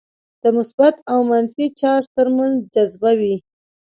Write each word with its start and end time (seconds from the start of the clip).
د 0.43 0.45
مثبت 0.57 0.95
او 1.11 1.19
منفي 1.31 1.65
چارج 1.79 2.05
ترمنځ 2.15 2.53
جذبه 2.73 3.11
وي. 3.19 3.35